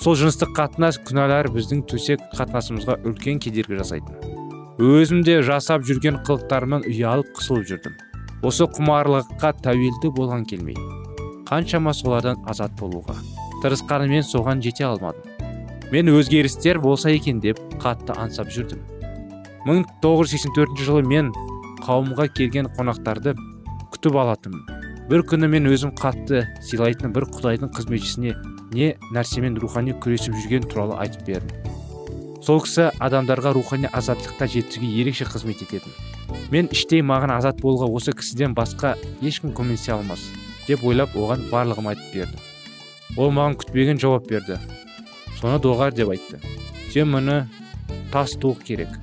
Сол 0.04 0.18
жыныстық 0.20 0.52
қатынас 0.58 1.00
күнәлар 1.00 1.48
біздің 1.54 1.86
төсек 1.88 2.20
қатынасымызға 2.36 2.98
үлкен 3.08 3.40
кедергі 3.40 3.80
жасайтын. 3.80 4.20
Өзім 4.82 5.24
де 5.24 5.40
жасап 5.46 5.86
жүрген 5.88 6.20
қылықтарымнан 6.26 6.84
ұялып 6.92 7.32
қысылып 7.38 7.68
жүрдім. 7.72 7.96
Осы 8.44 8.68
құмарлыққа 8.68 9.54
тәуелді 9.64 10.12
болған 10.12 10.44
келмей. 10.44 10.76
Қаншама 11.48 11.94
солардан 11.96 12.42
азат 12.44 12.74
болуға. 12.80 13.16
Тырысқанымен 13.62 14.26
соған 14.26 14.60
жете 14.64 14.90
алмадым. 14.90 15.31
Мен 15.92 16.08
өзгерістер 16.08 16.78
болса 16.80 17.10
екен 17.12 17.40
деп 17.44 17.58
қатты 17.82 18.14
аңсап 18.16 18.48
жүрдім. 18.52 18.80
1984 19.68 20.80
жылы 20.80 21.02
мен 21.04 21.28
қауымға 21.84 22.30
келген 22.32 22.70
қонақтарды 22.78 23.34
күтіп 23.92 24.16
алатын 24.22 24.56
бір 25.10 25.26
күні 25.28 25.50
мен 25.52 25.68
өзім 25.68 25.92
қатты 25.98 26.46
сыйлайтын 26.64 27.12
бір 27.12 27.26
құдайдың 27.34 27.74
қызметшісіне 27.76 28.32
не 28.72 28.94
нәрсемен 29.12 29.58
рухани 29.60 29.92
күресіп 29.92 30.38
жүрген 30.40 30.64
туралы 30.72 30.96
айтып 31.02 31.26
бердім. 31.28 31.72
Сол 32.42 32.62
кісі 32.64 32.88
адамдарға 32.96 33.52
рухани 33.52 33.90
азаттыққа 33.92 34.48
жетуге 34.48 34.88
ерекше 35.02 35.28
қызмет 35.28 35.60
ететін. 35.66 35.92
Мен 36.50 36.70
іштей 36.72 37.04
маған 37.04 37.36
азат 37.36 37.60
болуға 37.60 37.90
осы 37.92 38.16
кісіден 38.16 38.56
басқа 38.56 38.94
ешкім 39.20 39.52
көмектесе 39.52 39.92
алмас 39.98 40.24
деп 40.66 40.86
ойлап 40.88 41.12
оған 41.18 41.44
барлығын 41.52 41.92
айтып 41.92 42.16
бердім. 42.16 42.48
Ол 43.20 43.30
маған 43.36 43.60
күтпеген 43.60 44.00
жауап 44.00 44.26
берді. 44.30 44.56
Соны 45.42 45.58
доғар 45.60 45.92
деп 45.92 46.14
айтты. 46.14 46.40
Сен 46.94 47.10
мұны 47.12 47.42
тас 48.14 48.38
туық 48.38 48.62
керек 48.64 48.94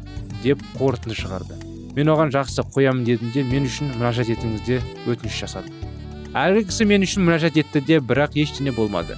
деп 0.42 0.64
қорытынды 0.80 1.20
шығарды. 1.20 1.60
Мен 1.94 2.10
оған 2.16 2.34
жақсы 2.34 2.64
қоямын 2.74 3.06
дедім 3.06 3.36
де 3.36 3.44
мен 3.44 3.68
үшін 3.68 3.94
мұнажат 4.00 4.32
етіңіз 4.32 4.66
де 4.66 4.82
өтініш 5.10 5.44
жасадым 5.44 5.90
әлгі 6.38 6.68
кісі 6.70 6.86
мен 6.86 7.02
үшін 7.02 7.26
мұнажат 7.26 7.58
етті 7.58 7.82
де 7.82 7.98
бірақ 8.06 8.36
ештеңе 8.38 8.72
болмады. 8.76 9.16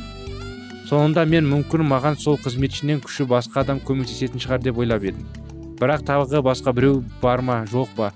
Соңында 0.88 1.26
мен 1.28 1.48
мүмкін 1.50 1.84
маған 1.90 2.16
сол 2.20 2.38
қызметшінен 2.40 3.02
күші 3.04 3.26
басқа 3.28 3.66
адам 3.66 3.82
көмектесетін 3.84 4.40
шығар 4.40 4.64
деп 4.64 4.80
ойлап 4.80 5.04
едім. 5.04 5.28
Бірақ 5.80 6.06
тағы 6.08 6.42
басқа 6.46 6.74
біреу 6.74 7.04
бар 7.22 7.44
ма 7.44 7.66
жоқ 7.72 7.92
па 7.98 8.12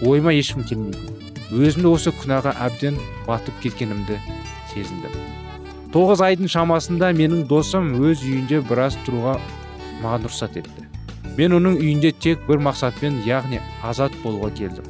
ойыма 0.00 0.32
ешкім 0.32 0.64
келмейді. 0.64 1.12
Өзімді 1.52 1.92
осы 1.92 2.12
күнәға 2.12 2.54
әбден 2.64 2.96
батып 3.26 3.60
кеткенімді 3.60 4.16
сезіндім. 4.72 5.12
Тоғыз 5.94 6.20
айдың 6.24 6.50
шамасында 6.52 7.08
менің 7.16 7.46
досым 7.48 7.94
өз 8.04 8.20
үйінде 8.26 8.60
біраз 8.68 8.98
тұруға 9.06 9.38
маған 10.02 10.26
рұқсат 10.28 10.58
етті. 10.60 10.84
Мен 11.38 11.54
оның 11.56 11.78
үйінде 11.80 12.10
тек 12.12 12.42
бір 12.48 12.60
мақсатпен 12.66 13.22
яғни 13.24 13.60
азат 13.86 14.12
болуға 14.24 14.50
келдім. 14.58 14.84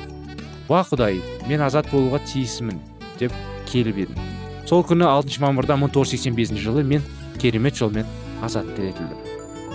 Уа 0.69 0.83
құдай 0.88 1.21
мен 1.47 1.62
азат 1.62 1.90
болуға 1.93 2.19
тиісімін 2.26 2.81
деп 3.21 3.35
келіп 3.71 4.02
едім. 4.07 4.19
Сол 4.67 4.83
күні 4.85 5.07
6 5.07 5.38
мамырда 5.45 5.78
1985 5.78 6.59
жылы 6.59 6.83
мен 6.83 7.05
керемет 7.38 7.78
жолмен 7.78 8.07
азат 8.43 8.67
етілдім. 8.75 9.17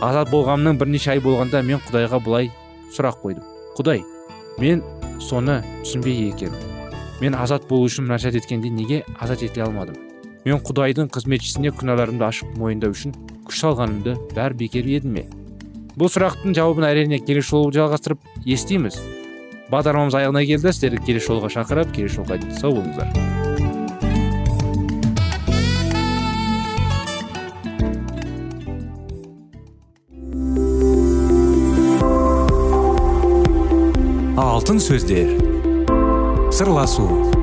Азат 0.03 0.29
болғанымның 0.33 0.79
бірнеше 0.81 1.15
ай 1.15 1.23
болғанда 1.23 1.63
мен 1.63 1.79
құдайға 1.87 2.19
былай 2.25 2.51
сұрақ 2.97 3.23
қойдым. 3.23 3.47
Құдай 3.77 4.03
мен 4.59 4.83
соны 5.23 5.61
түсінбей 5.85 6.27
екен 6.33 6.51
мен 7.21 7.37
азат 7.39 7.69
болу 7.69 7.87
үшін 7.87 8.09
мұнажат 8.09 8.35
еткенде 8.35 8.69
неге 8.69 9.05
азат 9.19 9.45
ете 9.45 9.63
алмадым? 9.63 10.12
Мен 10.43 10.59
құдайдың 10.59 11.13
қызметшісіне 11.13 11.71
күнәларымды 11.77 12.27
ашық 12.27 12.57
мойындау 12.59 12.95
үшін 12.95 13.15
күш 13.47 13.63
салғанымды 13.63 14.17
бәрі 14.35 14.59
бекер 14.59 14.89
еді 14.97 15.15
ме 15.15 15.25
бұл 15.93 16.09
сұрақтың 16.09 16.55
жауабын 16.57 16.87
әрине 16.87 17.19
келесі 17.21 17.51
жолы 17.51 17.73
жалғастырып 17.75 18.23
естиміз. 18.49 18.97
Бағдарламамыз 19.69 20.17
аяғына 20.17 20.41
келді 20.47 20.73
сіздерді 20.73 21.03
келесі 21.05 21.29
жолға 21.29 21.51
шақырып 21.53 21.93
келесі 21.93 22.17
жолға 22.17 22.39
дейін 22.41 22.57
сау 22.57 22.73
болыңыздар. 22.73 23.09
Алтын 34.41 34.81
сөздер. 34.81 35.29
Сырласу. 36.53 37.42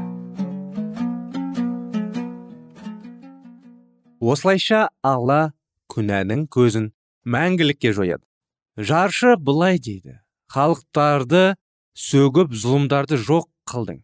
Осылайша 4.21 4.89
алла 5.01 5.53
күнәнің 5.89 6.45
көзін 6.53 6.91
мәңгілікке 7.25 7.91
жояды. 7.97 8.23
Жаршы 8.77 9.35
былай 9.37 9.79
дейді. 9.81 10.21
Халықтарды 10.53 11.55
сөгіп 11.97 12.53
зұлымдарды 12.53 13.17
жоқ 13.17 13.49
қылдың. 13.67 14.01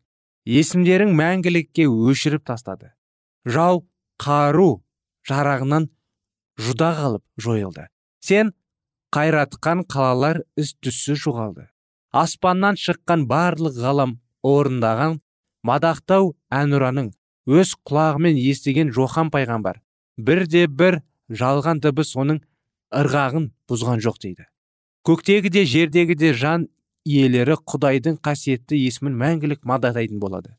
Есімдерің 0.48 1.14
мәңгілікке 1.16 1.86
өшіріп 1.88 2.48
тастады. 2.50 2.94
Жау 3.46 3.86
қару 4.18 4.82
жарағынан 5.30 5.90
жұда 6.58 6.92
қалып 6.98 7.24
жойылды. 7.38 7.88
Сен 8.20 8.54
қайратқан 9.14 9.86
қалалар 9.86 10.42
із 10.58 10.74
түссіз 10.82 11.22
жоғалды. 11.22 11.70
Аспаннан 12.12 12.80
шыққан 12.80 13.28
барлық 13.30 13.78
ғалам 13.78 14.18
орындаған 14.42 15.20
мадақтау 15.68 16.34
әнұраның 16.50 17.12
өз 17.48 17.76
құлағымен 17.88 18.40
естіген 18.40 18.92
жохан 18.96 19.30
пайғамбар 19.32 19.84
бірде 20.18 20.68
бір 20.68 21.02
жалған 21.30 21.82
дыбыс 21.84 22.16
оның 22.18 22.42
ырғағын 22.98 23.52
бұзған 23.70 24.02
жоқ 24.04 24.20
дейді. 24.24 24.48
Көктегі 25.08 25.52
де 25.54 25.66
жердегі 25.66 26.16
де 26.16 26.34
жан 26.34 26.68
иелері 27.06 27.58
құдайдың 27.64 28.20
қасиетті 28.24 28.80
есімін 28.80 29.16
мәңгілік 29.22 29.64
мадақтайтын 29.64 30.20
болады. 30.20 30.58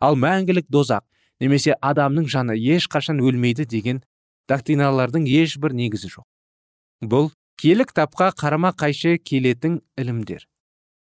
Ал 0.00 0.16
мәңгілік 0.16 0.70
дозақ 0.72 1.04
немесе 1.40 1.76
адамның 1.80 2.28
жаны 2.28 2.56
ешқашан 2.56 3.20
өлмейді 3.20 3.66
деген 3.68 4.02
доктриналардың 4.48 5.26
ешбір 5.28 5.74
негізі 5.76 6.10
жоқ. 6.16 6.26
Бұл 7.02 7.30
киелі 7.60 7.86
кітапқа 7.88 8.30
қарама 8.38 8.72
қайшы 8.76 9.18
келетін 9.18 9.80
ілімдер. 9.98 10.46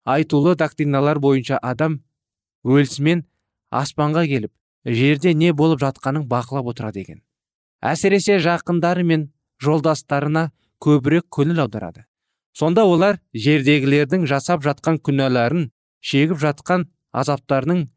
Айтулы 0.04 0.56
доктриналар 0.60 1.20
бойынша 1.20 1.60
адам 1.62 2.02
өлісімен 2.64 3.24
аспанға 3.72 4.26
келіп 4.28 4.52
жерде 4.86 5.34
не 5.34 5.54
болып 5.54 5.80
жатқанын 5.84 6.28
бақылап 6.28 6.74
отырады 6.74 7.04
екен. 7.04 7.22
Әсіресе 7.84 8.40
жақындары 8.44 9.04
мен 9.04 9.28
жолдастарына 9.64 10.50
көбірек 10.84 11.28
көңіл 11.32 11.64
аударады. 11.66 12.06
Сонда 12.54 12.86
олар 12.88 13.20
жердегілердің 13.34 14.28
жасап 14.30 14.64
жатқан 14.64 15.00
күнәларын 15.04 15.70
шегіп 16.06 16.40
жатқан 16.42 16.88
азаптарының 17.12 17.88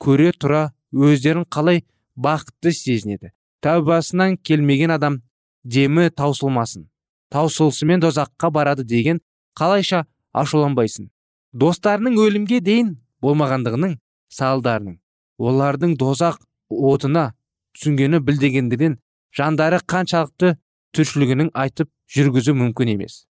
көре 0.00 0.32
тұра 0.32 0.68
өздерін 0.92 1.44
қалай 1.50 1.84
бақытты 2.16 2.72
сезінеді. 2.72 3.32
Тәубасынан 3.62 4.38
келмеген 4.38 4.94
адам 4.94 5.22
демі 5.64 6.08
таусылмасын 6.10 6.86
таусылысымен 7.32 8.00
дозаққа 8.00 8.50
барады 8.52 8.84
деген 8.84 9.20
қалайша 9.58 10.04
ашуланбайсың. 10.32 11.08
Достарының 11.52 12.16
өлімге 12.22 12.60
дейін 12.64 12.94
болмағандығының 13.24 13.96
салдарының 14.32 14.98
олардың 15.38 15.96
дозақ 15.98 16.38
отына 16.70 17.32
түсінгені 17.74 18.20
білдегендерден 18.24 18.98
жандары 19.34 19.80
қаншалықты 19.84 20.56
түршілігінің 20.96 21.52
айтып 21.54 21.90
жүргізу 22.14 22.54
мүмкін 22.56 22.94
емес. 22.94 23.26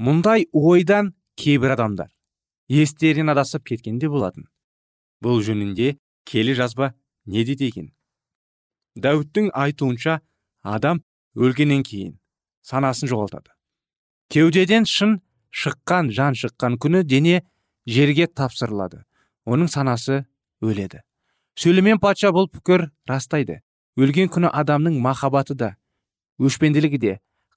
Мұндай 0.00 0.48
ойдан 0.52 1.12
кейбір 1.36 1.76
адамдар 1.76 2.10
естерінен 2.68 3.32
адасып 3.34 3.64
кеткенде 3.68 4.08
болатын. 4.08 4.48
Бұл 5.22 5.42
жөнінде 5.44 5.96
келі 6.24 6.54
жазба 6.56 6.94
не 7.26 7.44
дейді 7.44 7.68
екен? 7.70 7.90
Дәуіттің 8.96 9.50
айтуынша 9.52 10.20
адам 10.62 11.02
өлгеннен 11.34 11.82
кейін 11.84 12.18
санасын 12.62 13.10
жоғалтады. 13.10 13.50
Кеудеден 14.30 14.86
шын 14.88 15.18
шыққан 15.52 16.10
жан 16.14 16.38
шыққан 16.38 16.78
күні 16.80 17.04
дене 17.04 17.42
жерге 17.86 18.26
тапсырылады. 18.26 19.04
Оның 19.44 19.68
санасы 19.68 20.24
өледі. 20.64 21.02
Сөйлемен 21.60 22.00
патша 22.00 22.32
бұл 22.32 22.48
пікір 22.50 22.88
растайды. 23.08 23.60
Өлген 23.96 24.30
күні 24.32 24.50
адамның 24.50 24.98
махаббаты 25.02 25.54
да 25.54 25.74
өшпенділігі 26.38 26.98
де 26.98 27.12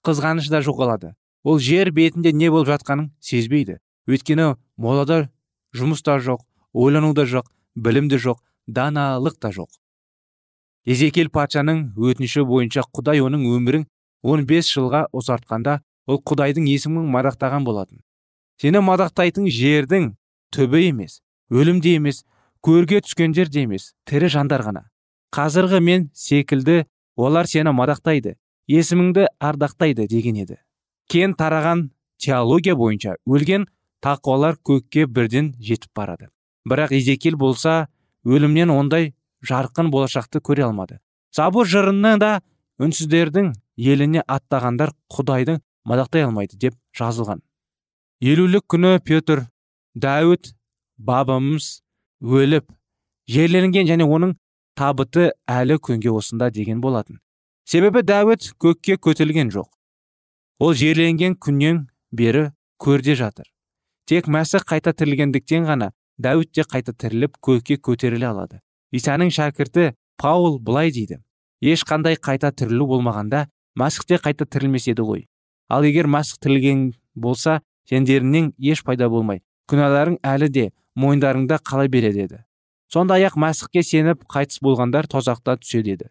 қызғанышы 0.06 0.52
да 0.54 0.62
жоғалады. 0.62 1.14
Ол 1.44 1.60
жер 1.60 1.92
бетінде 1.92 2.32
не 2.34 2.50
болып 2.52 2.68
жатқанын 2.70 3.12
сезбейді. 3.20 3.80
Өйткені 4.08 4.56
молада 4.78 5.30
жұмыс 5.74 6.04
та 6.04 6.18
жоқ 6.20 6.44
ойлану 6.74 7.14
да 7.14 7.26
жоқ 7.26 7.50
білім 7.76 8.08
де 8.10 8.18
жоқ 8.18 8.40
даналық 8.68 9.40
та 9.40 9.52
жоқ. 9.52 9.70
Езекел 10.86 11.30
патшаның 11.30 11.94
өтініші 11.98 12.46
бойынша 12.48 12.86
құдай 12.96 13.22
оның 13.24 13.48
өмірін 13.52 13.88
15 14.24 14.72
жылға 14.72 15.02
ұзартқанда 15.12 15.80
ол 16.08 16.22
құдайдың 16.24 16.68
есімін 16.72 17.10
мадақтаған 17.12 17.66
болатын. 17.68 18.00
Сені 18.62 18.82
мадақтайтын 18.82 19.50
жердің 19.52 20.14
түбі 20.56 20.88
емес 20.88 21.20
өлімде 21.52 21.98
емес 22.00 22.24
көрге 22.64 23.02
түскендер 23.04 23.52
де 23.52 23.66
емес 23.68 23.94
тірі 24.08 24.32
жандар 24.32 24.64
ғана. 24.64 24.88
Қазіргі 25.32 25.80
мен 25.84 26.10
секілді 26.14 26.86
олар 27.16 27.48
сені 27.48 27.74
мадақтайды 27.76 28.36
есіміңді 28.68 29.28
ардақтайды 29.40 30.08
деген 30.08 30.42
еді. 30.44 30.58
Кен 31.08 31.34
тараған 31.40 31.90
теология 32.20 32.76
бойынша 32.76 33.16
өлген 33.26 33.68
тақуалар 34.04 34.58
көкке 34.64 35.08
бірден 35.08 35.54
жетіп 35.60 35.92
барады. 35.96 36.30
Бірақ 36.68 36.92
езекел 36.96 37.38
болса 37.38 37.88
өлімнен 38.26 38.70
ондай 38.70 39.14
жарқын 39.48 39.92
болашақты 39.92 40.42
көре 40.44 40.68
алмады. 40.68 41.00
Забур 41.32 41.68
жырыны 41.68 42.18
да 42.20 42.42
үнсіздердің 42.80 43.54
еліне 43.78 44.24
аттағандар 44.28 44.92
құдайды 45.12 45.60
мадақтай 45.88 46.26
алмайды 46.28 46.58
деп 46.58 46.76
жазылған. 46.98 47.42
Елулік 48.22 48.66
күні 48.68 48.98
петр 49.06 49.46
дәуіт 49.96 50.54
бабамыз 50.98 51.82
өліп 52.22 52.68
жерленген 53.30 53.88
және 53.88 54.08
оның 54.08 54.36
табыты 54.78 55.32
әлі 55.50 55.80
күнге 55.82 56.12
осында 56.14 56.50
деген 56.54 56.82
болатын. 56.82 57.20
Себебі 57.66 58.04
дәуіт 58.06 58.52
көкке 58.62 58.98
көтерілген 59.02 59.52
жоқ. 59.52 59.68
Ол 60.60 60.74
жерленген 60.74 61.36
күннен 61.36 61.88
бері 62.12 62.52
көрде 62.80 63.16
жатыр. 63.20 63.46
Тек 64.08 64.30
мәсіх 64.32 64.64
қайта 64.70 64.94
тірілгендіктен 64.94 65.66
ғана 65.68 65.92
дәуіт 66.18 66.54
те 66.54 66.64
қайта 66.64 66.94
тіріліп 66.94 67.42
көкке 67.44 67.78
көтеріле 67.82 68.30
алады. 68.30 68.62
Исаның 68.94 69.34
шәкірті 69.34 69.92
паул 70.18 70.60
былай 70.60 70.94
дейді 70.96 71.20
ешқандай 71.62 72.16
қайта 72.16 72.54
тірілу 72.54 72.88
болмағанда 72.94 73.48
мәсіх 73.76 74.08
те 74.08 74.22
қайта 74.22 74.46
тірілмес 74.46 74.88
еді 74.88 75.04
ғой. 75.04 75.28
Ал 75.68 75.84
егер 75.84 76.08
мәсіх 76.08 76.40
тірілген 76.40 76.94
болса 77.16 77.60
сендеріңнен 77.90 78.54
еш 78.60 78.84
пайда 78.88 79.10
болмай 79.10 79.42
күнәларың 79.72 80.20
әлі 80.24 80.50
де 80.54 80.66
мойындарыңда 81.00 81.60
қала 81.68 81.88
береді 81.92 82.26
еді 82.28 82.40
сондай 82.94 83.26
ақ 83.28 83.38
мәсіхке 83.40 83.84
сеніп 83.84 84.24
қайтыс 84.32 84.62
болғандар 84.64 85.08
тозақта 85.12 85.58
түседі 85.62 85.98
еді. 85.98 86.10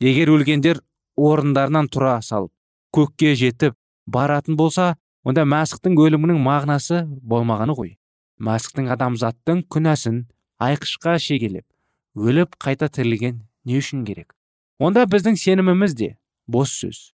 Егер 0.00 0.32
өлгендер 0.34 0.82
орындарынан 1.16 1.88
тұра 1.88 2.18
салып 2.22 2.52
көкке 2.94 3.34
жетіп 3.38 3.76
баратын 4.06 4.56
болса 4.56 4.94
онда 5.24 5.44
мәсіхтің 5.48 5.96
өлімінің 5.98 6.40
мағынасы 6.44 7.04
болмағаны 7.06 7.74
ғой. 7.78 7.96
Мәсіхтің 8.38 8.90
адамзаттың 8.94 9.64
күнәсін 9.72 10.24
айқышқа 10.62 11.16
шегелеп 11.22 11.66
өліп 12.14 12.58
қайта 12.60 12.90
тірілген 12.90 13.40
не 13.64 13.78
үшін 13.80 14.04
керек? 14.06 14.34
Онда 14.78 15.06
біздің 15.10 15.38
сеніміміз 15.38 15.94
де 15.98 16.16
бос 16.46 16.74
сөз. 16.82 17.14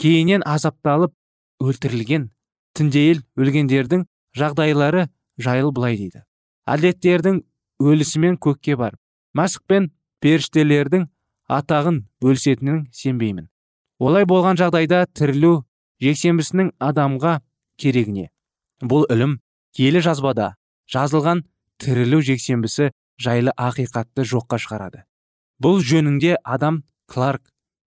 Кейіннен 0.00 0.42
азапталып 0.48 1.14
өлтірілген 1.60 2.30
тіндейіл 2.76 3.22
өлгендердің 3.36 4.06
жағдайлары 4.36 5.08
жайлы 5.38 5.72
былай 5.76 5.96
дейді. 6.00 6.24
Әдеттердің 6.68 7.42
өлісімен 7.80 8.36
көкке 8.36 8.76
барып 8.76 9.00
мәсіх 9.36 9.64
пен 9.66 9.90
періштелердің 10.20 11.06
атағын 11.50 12.04
бөлісетінін 12.22 12.86
сенбеймін. 12.94 13.48
Олай 13.98 14.26
болған 14.28 14.58
жағдайда 14.60 15.04
тірілу 15.16 15.64
жексенбісінің 16.00 16.72
адамға 16.80 17.40
керегіне. 17.80 18.30
Бұл 18.80 19.06
ілім 19.12 19.38
киелі 19.76 20.02
жазбада 20.04 20.54
жазылған 20.92 21.44
тірілу 21.80 22.20
жексенбісі 22.24 22.90
жайлы 23.20 23.52
ақиқатты 23.56 24.24
жоққа 24.24 24.60
шығарады. 24.62 25.04
Бұл 25.60 25.80
жөнінде 25.84 26.38
адам 26.44 26.82
кларк 27.10 27.50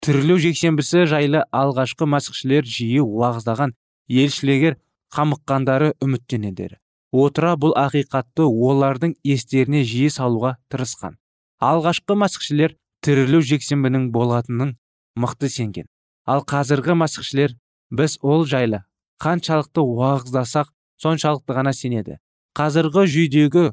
тірілу 0.06 0.38
жексенбісі 0.42 1.06
жайлы 1.10 1.46
алғашқы 1.50 2.06
мәсіхшілер 2.10 2.68
жиі 2.70 3.02
уағыздаған 3.02 3.74
елшілегер 4.10 4.78
қамыққандары 5.16 5.94
үміттенеді. 6.04 6.78
Отыра 7.24 7.56
бұл 7.60 7.76
ақиқатты 7.80 8.46
олардың 8.46 9.16
естеріне 9.24 9.84
жиі 9.88 10.10
салуға 10.14 10.56
тырысқан. 10.72 11.16
Алғашқы 11.64 12.18
мәсіхшілер 12.20 12.76
тірілу 13.06 13.42
жексенбінің 13.42 14.10
болатынын 14.12 14.76
мықты 15.16 15.50
сенген. 15.50 15.88
Ал 16.26 16.44
қазіргі 16.44 16.98
мәсіхшілер 17.00 17.56
біз 17.96 18.18
ол 18.22 18.46
жайлы 18.50 18.84
қаншалықты 19.24 19.82
уағыздасақ 19.82 20.72
соншалықты 21.02 21.56
ғана 21.56 21.74
сенеді 21.74 22.20
қазіргі 22.58 23.06
жүйдегі 23.12 23.66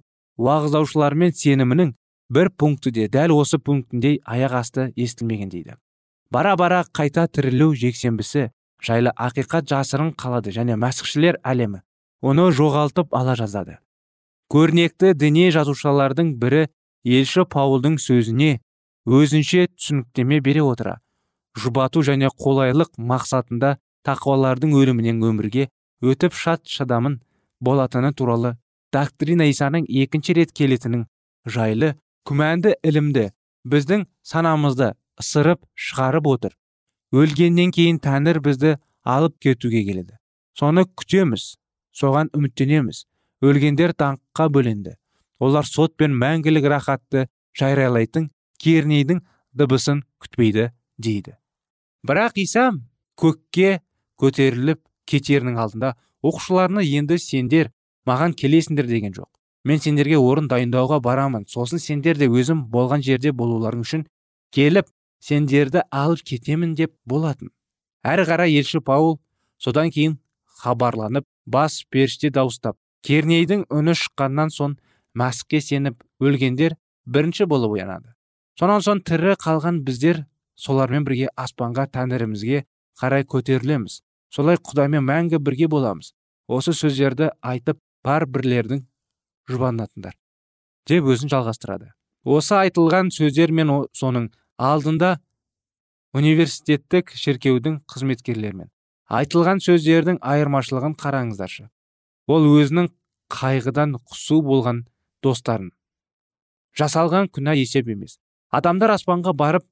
уағыздаушылармен 0.42 1.35
сенімінің 1.38 1.94
бір 2.33 2.50
пункті 2.59 2.92
де 2.94 3.07
дәл 3.12 3.35
осы 3.37 3.59
пунктіндей 3.59 4.20
аяқ 4.24 4.59
асты 4.59 4.88
естілмеген 4.96 5.48
дейді. 5.52 5.76
Бара 6.31 6.57
бара 6.57 6.83
қайта 6.85 7.26
тірілу 7.28 7.74
жексенбісі 7.76 8.50
жайлы 8.83 9.12
ақиқат 9.16 9.68
жасырын 9.70 10.14
қалады 10.18 10.55
және 10.55 10.78
мәсіхшілер 10.81 11.38
әлемі 11.44 11.83
оны 12.23 12.51
жоғалтып 12.59 13.15
ала 13.19 13.35
жаздады 13.39 13.79
көрнекті 14.53 15.15
діни 15.17 15.49
жазушылардың 15.55 16.35
бірі 16.41 16.67
елші 17.19 17.47
паулдың 17.55 17.97
сөзіне 18.03 18.59
өзінше 19.09 19.67
түсініктеме 19.73 20.41
бере 20.45 20.63
отыра. 20.63 20.99
Жұбату 21.59 22.03
және 22.05 22.29
қолайлық 22.43 22.93
мақсатында 23.13 23.77
тақуалардың 24.07 24.75
өлімінен 24.77 25.23
өмірге 25.29 25.69
өтіп 26.05 26.37
шат 26.37 26.69
шадамын 26.69 27.19
болатыны 27.61 28.13
туралы 28.13 28.57
доктрина 28.93 29.49
исаның 29.51 29.87
екінші 29.89 30.37
рет 30.39 30.53
келетінін 30.53 31.07
жайлы 31.57 31.95
күмәнді 32.29 32.77
ілімді 32.85 33.31
біздің 33.69 34.07
санамызды 34.23 34.93
ысырып 35.21 35.65
шығарып 35.75 36.29
отыр. 36.29 36.53
Өлгеннен 37.13 37.73
кейін 37.73 38.01
тәңір 38.05 38.41
бізді 38.45 38.77
алып 39.05 39.39
кетуге 39.41 39.85
келеді. 39.85 40.17
Соны 40.59 40.85
күтеміз. 40.85 41.57
Соған 41.92 42.31
үміттенеміз. 42.37 43.05
Өлгендер 43.42 43.94
даңққа 43.98 44.48
бөленді. 44.55 44.96
Олар 45.42 45.66
сот 45.66 45.96
пен 45.98 46.14
мәңгілік 46.18 46.68
рахатты 46.70 47.26
жариялайтын 47.59 48.31
кернейдің 48.62 49.20
дыбысын 49.52 50.05
күтпейді 50.22 50.70
дейді. 50.98 51.37
Бірақ 52.07 52.38
иса 52.42 52.70
көкке 53.18 53.81
көтеріліп 54.20 54.81
кетерінің 55.11 55.59
алдында 55.59 55.94
оқушыларына 56.22 56.85
енді 56.87 57.18
сендер 57.18 57.72
маған 58.07 58.37
келесіңдер 58.38 58.87
деген 58.87 59.14
жоқ. 59.16 59.28
Мен 59.64 59.78
сендерге 59.78 60.18
орын 60.18 60.48
дайындауға 60.50 60.98
барамын. 61.02 61.46
Сосын 61.46 61.78
сендер 61.78 62.18
де 62.18 62.26
өзім 62.26 62.64
болған 62.70 63.02
жерде 63.02 63.33
болуларың 63.33 63.85
үшін 63.85 64.07
келіп 64.55 64.88
сендерді 65.22 65.85
алып 65.90 66.24
кетемін 66.26 66.74
деп 66.74 66.94
болатын. 67.07 67.50
Әрі 68.02 68.26
қарай 68.26 68.57
елші 68.59 68.81
паул 68.83 69.20
содан 69.59 69.90
кейін 69.94 70.18
хабарланып 70.62 71.26
бас 71.46 71.83
періште 71.90 72.31
дауыстап 72.31 72.76
кернейдің 73.07 73.66
үні 73.70 73.94
шыққаннан 73.98 74.52
соң 74.55 74.76
мәсіхке 75.18 75.61
сеніп 75.61 76.02
өлгендер 76.22 76.76
бірінші 77.07 77.46
болып 77.50 77.76
оянады. 77.76 78.14
Сонан 78.59 78.85
соң 78.85 79.02
тірі 79.07 79.35
қалған 79.42 79.83
біздер 79.87 80.24
солармен 80.55 81.05
бірге 81.05 81.28
аспанға 81.37 81.88
тәңірімізге 81.92 82.64
қарай 83.00 83.26
көтерілеміз. 83.26 84.00
Солай 84.33 84.57
құдаймен 84.57 85.05
мәңгі 85.05 85.40
бірге 85.42 85.68
боламыз. 85.68 86.12
Осы 86.48 86.72
сөздерді 86.76 87.33
айтып 87.42 87.81
бар 88.05 88.26
бірлердің 88.26 88.85
жұбанатындар 89.50 90.14
деп 90.88 91.07
өзін 91.07 91.31
жалғастырады. 91.33 91.92
Осы 92.24 92.55
айтылған 92.59 93.11
сөздер 93.14 93.52
мен 93.55 93.70
соның 93.98 94.31
алдында 94.59 95.16
университеттік 96.14 97.14
шіркеудің 97.16 97.81
қызметкерлерімен 97.90 98.70
айтылған 99.09 99.62
сөздердің 99.65 100.19
айырмашылығын 100.23 100.95
қараңыздаршы. 101.01 101.69
Ол 102.29 102.47
өзінің 102.61 102.88
қайғыдан 103.33 103.97
құсу 103.99 104.43
болған 104.47 104.85
достарын. 105.25 105.73
Жасалған 106.79 107.29
күнә 107.33 107.57
есеп 107.59 107.88
емес. 107.88 108.19
Адамдар 108.51 108.95
аспанға 108.95 109.33
барып 109.37 109.67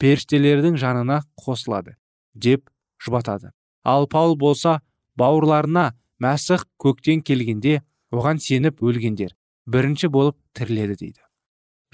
періштелердің 0.00 0.76
жанына 0.80 1.22
қосылады 1.40 1.96
деп 2.34 2.68
жұбатады. 3.02 3.52
Ал 3.84 4.06
паул 4.06 4.36
болса 4.36 4.80
бауырларына 5.16 5.92
мәсіх 6.20 6.66
көктен 6.82 7.22
келгенде 7.22 7.80
оған 8.12 8.40
сеніп 8.40 8.82
өлгендер 8.82 9.34
бірінші 9.66 10.08
болып 10.12 10.36
тіріледі 10.56 10.96
дейді. 11.00 11.22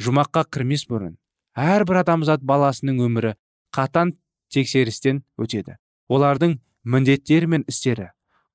Жұмаққа 0.03 0.45
кірмес 0.51 0.87
бұрын 0.91 1.17
әрбір 1.59 2.03
адамзат 2.03 2.43
баласының 2.43 3.03
өмірі 3.07 3.35
қатан 3.75 4.17
тексерістен 4.53 5.23
өтеді. 5.39 5.77
Олардың 6.09 6.59
міндеттері 6.85 7.47
мен 7.47 7.65
істері 7.69 8.11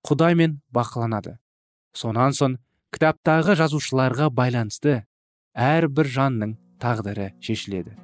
құдаймен 0.07 0.59
бақыланады. 0.73 1.37
Сонан 1.93 2.35
соң 2.37 2.57
кітаптағы 2.95 3.57
жазушыларға 3.59 4.29
байланысты 4.31 5.01
әрбір 5.53 6.09
жанның 6.13 6.55
тағдыры 6.81 7.31
шешіледі. 7.41 7.95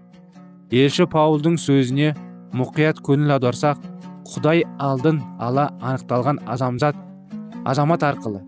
Елші 0.73 1.05
паулдың 1.12 1.59
сөзіне 1.62 2.13
мұқият 2.55 3.03
көңіл 3.05 3.36
аударсақ 3.38 3.83
құдай 4.33 4.63
алдын 4.79 5.21
ала 5.39 5.69
анықталған 5.81 6.41
адамзат 6.49 6.97
азамат 7.69 8.03
арқылы 8.07 8.41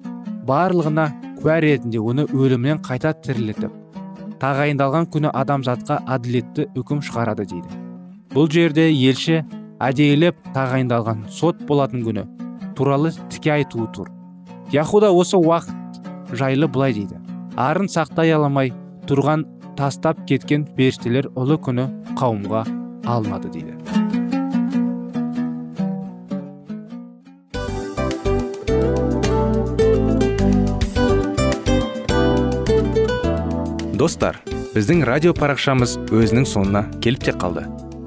барлығына 0.48 1.10
куә 1.42 1.60
ретінде 1.64 2.00
оны 2.02 2.26
өлімнен 2.32 2.82
қайта 2.86 3.14
тірілетіп 3.26 3.74
тағайындалған 4.42 5.08
күні 5.14 5.32
адамзатқа 5.32 6.02
әділетті 6.16 6.68
үкім 6.80 7.02
шығарады 7.06 7.46
дейді. 7.50 7.80
Бұл 8.34 8.50
жерде 8.52 8.90
елші 8.92 9.44
әдейілеп 9.84 10.38
тағайындалған 10.56 11.26
сот 11.30 11.64
болатын 11.68 12.06
күні 12.06 12.28
туралы 12.78 13.12
тіке 13.32 13.58
айтуы 13.60 13.90
тұр 13.96 14.12
яхуда 14.72 15.12
осы 15.12 15.38
уақыт 15.38 16.36
жайлы 16.36 16.68
былай 16.68 16.94
дейді. 16.94 17.20
Арын 17.56 17.88
сақтай 17.92 18.34
аламай 18.36 18.74
тұрған 19.08 19.46
тастап 19.78 20.26
кеткен 20.28 20.66
періштелер 20.76 21.30
ұлы 21.36 21.60
күні 21.62 21.88
қауымға 22.20 22.66
алынады 23.06 23.52
дейді. 23.54 23.76
Достар 33.96 34.42
біздің 34.76 35.06
радио 35.08 35.32
парақшамыз 35.34 35.96
өзінің 36.12 36.46
соңына 36.52 36.86
келіп 37.02 37.30
те 37.30 37.34
қалды. 37.34 37.64